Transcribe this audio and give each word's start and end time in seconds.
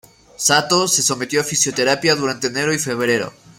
Satō 0.47 0.87
se 0.87 1.03
sometió 1.03 1.41
a 1.41 1.43
fisioterapia 1.43 2.15
durante 2.15 2.47
enero 2.47 2.73
y 2.73 2.79
febrero. 2.79 3.31